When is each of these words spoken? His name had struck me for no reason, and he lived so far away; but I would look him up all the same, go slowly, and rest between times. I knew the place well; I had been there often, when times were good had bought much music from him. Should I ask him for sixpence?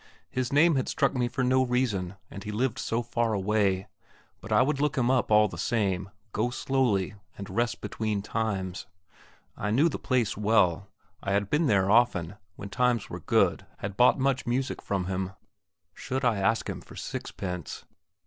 His 0.31 0.51
name 0.51 0.77
had 0.77 0.89
struck 0.89 1.13
me 1.13 1.27
for 1.27 1.43
no 1.43 1.61
reason, 1.63 2.15
and 2.31 2.43
he 2.43 2.51
lived 2.51 2.79
so 2.79 3.03
far 3.03 3.33
away; 3.33 3.87
but 4.39 4.51
I 4.51 4.63
would 4.63 4.81
look 4.81 4.97
him 4.97 5.11
up 5.11 5.29
all 5.29 5.47
the 5.47 5.59
same, 5.59 6.09
go 6.31 6.49
slowly, 6.49 7.13
and 7.37 7.51
rest 7.51 7.81
between 7.81 8.23
times. 8.23 8.87
I 9.55 9.69
knew 9.69 9.89
the 9.89 9.99
place 9.99 10.35
well; 10.35 10.87
I 11.21 11.33
had 11.33 11.51
been 11.51 11.67
there 11.67 11.91
often, 11.91 12.37
when 12.55 12.69
times 12.69 13.11
were 13.11 13.19
good 13.19 13.67
had 13.77 13.95
bought 13.95 14.17
much 14.17 14.47
music 14.47 14.81
from 14.81 15.05
him. 15.05 15.33
Should 15.93 16.25
I 16.25 16.37
ask 16.37 16.67
him 16.67 16.81
for 16.81 16.95
sixpence? 16.95 17.85